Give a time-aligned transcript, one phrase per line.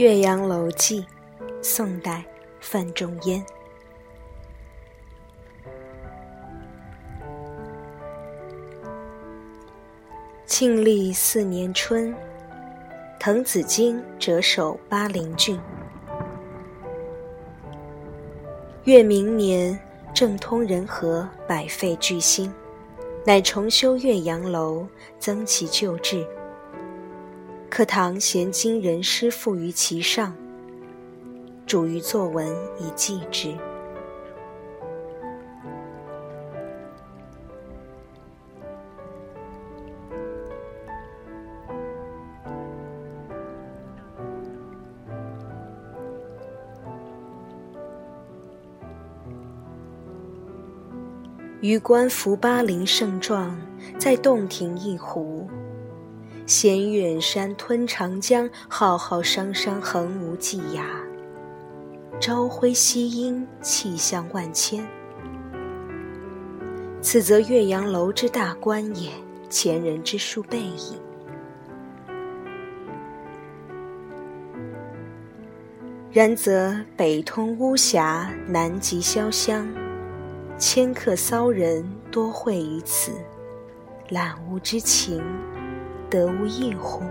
[0.00, 1.04] 岳阳楼记，
[1.60, 2.24] 宋代，
[2.58, 3.44] 范仲淹。
[10.46, 12.16] 庆历四年春，
[13.18, 15.60] 滕子京谪守巴陵郡。
[18.84, 19.78] 越明年，
[20.14, 22.50] 政通人和，百废具兴，
[23.26, 24.86] 乃重修岳阳楼，
[25.18, 26.26] 增其旧制。
[27.70, 30.34] 课堂贤今人诗赋于其上，
[31.64, 32.48] 主于作文
[32.80, 33.54] 以记之。
[51.60, 53.56] 余观扶巴陵胜状，
[53.96, 55.48] 在洞庭一湖。
[56.46, 60.82] 衔远山吞长江，浩浩汤汤横无际涯。
[62.20, 64.86] 朝晖夕阴，气象万千。
[67.00, 69.10] 此则岳阳楼之大观也，
[69.48, 70.96] 前人之述备矣。
[76.12, 79.66] 然则北通巫峡，南极潇湘。
[80.58, 83.12] 迁客骚人多会于此，
[84.10, 85.24] 览物之情，
[86.10, 87.02] 得无异乎？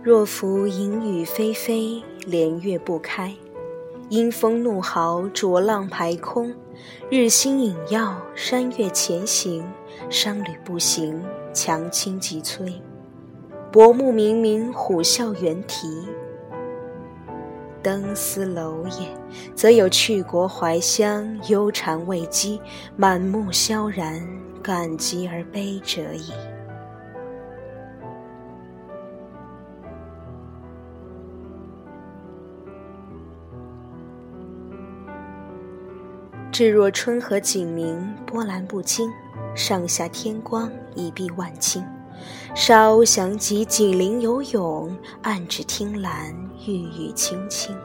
[0.00, 3.34] 若夫淫雨霏霏，连月不开。
[4.08, 6.54] 阴风怒号，浊浪排空；
[7.10, 9.62] 日星隐曜，山岳前行，
[10.08, 11.22] 商旅不行，
[11.52, 12.74] 樯倾楫摧。
[13.70, 16.08] 薄暮冥冥，虎啸猿啼。
[17.82, 19.08] 登斯楼也，
[19.54, 22.60] 则有去国怀乡，忧谗畏讥，
[22.96, 24.26] 满目萧然，
[24.62, 26.32] 感极而悲者矣。
[36.50, 39.08] 至若春和景明，波澜不惊；
[39.54, 41.82] 上下天光，一碧万顷。
[42.54, 44.90] 沙鸥翔集，锦鳞游泳；
[45.22, 46.34] 岸芷汀兰，
[46.66, 47.76] 郁郁青青。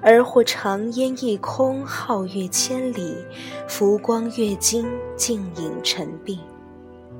[0.00, 3.16] 而或长烟一空，皓月千里，
[3.68, 6.40] 浮光跃金，静影沉璧。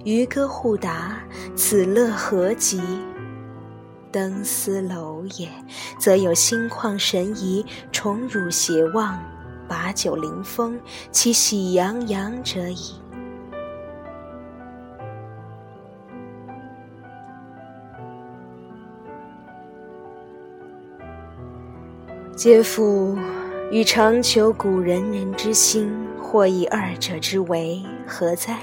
[0.05, 1.23] 渔歌互答，
[1.55, 2.83] 此乐何极！
[4.11, 5.49] 登斯楼也，
[5.99, 9.19] 则有心旷神怡，宠辱偕忘，
[9.73, 10.79] 把酒临风，
[11.11, 12.93] 其喜洋洋者矣。
[22.37, 23.17] 嗟夫！
[23.71, 25.91] 与长求古仁人之心，
[26.21, 28.59] 或以二者之为，何哉？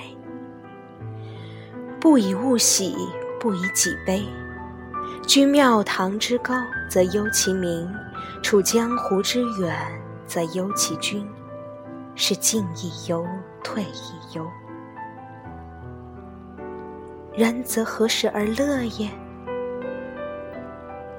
[1.99, 2.95] 不以物喜，
[3.39, 4.23] 不以己悲。
[5.25, 6.53] 居庙堂之高，
[6.87, 7.87] 则忧其民；
[8.43, 9.75] 处江湖之远，
[10.29, 11.27] 则忧其君。
[12.15, 13.25] 是进亦忧，
[13.63, 14.45] 退亦忧。
[17.33, 19.09] 然则何时而乐也？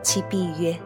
[0.02, 0.78] 其必曰：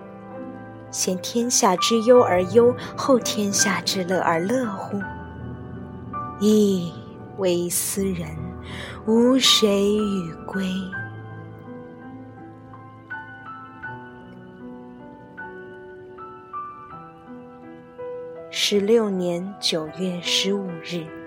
[0.92, 5.00] 先天下之忧而忧，后天下之乐而乐乎？
[6.40, 6.92] 噫！
[7.38, 8.28] 微斯人，
[9.06, 10.64] 吾谁与归？
[18.56, 21.23] 十六年九月十五日。